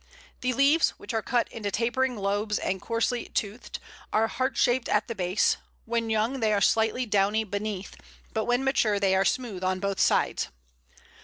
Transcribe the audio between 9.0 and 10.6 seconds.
are smooth on both sides.